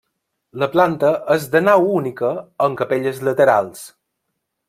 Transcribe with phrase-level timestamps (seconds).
[0.61, 2.31] La planta és de nau única
[2.67, 3.87] amb capelles laterals.